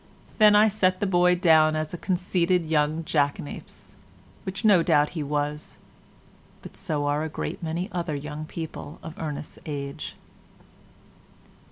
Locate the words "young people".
8.15-8.97